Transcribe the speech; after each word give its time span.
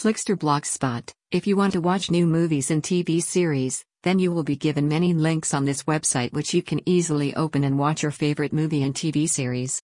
Flixtor 0.00 0.34
Blogspot. 0.34 1.12
If 1.30 1.46
you 1.46 1.56
want 1.56 1.74
to 1.74 1.82
watch 1.82 2.10
new 2.10 2.26
movies 2.26 2.70
and 2.70 2.82
TV 2.82 3.22
series, 3.22 3.84
then 4.02 4.18
you 4.18 4.32
will 4.32 4.42
be 4.42 4.56
given 4.56 4.88
many 4.88 5.12
links 5.12 5.52
on 5.52 5.66
this 5.66 5.82
website 5.82 6.32
which 6.32 6.54
you 6.54 6.62
can 6.62 6.80
easily 6.88 7.36
open 7.36 7.64
and 7.64 7.78
watch 7.78 8.02
your 8.02 8.10
favorite 8.10 8.54
movie 8.54 8.82
and 8.82 8.94
TV 8.94 9.28
series. 9.28 9.82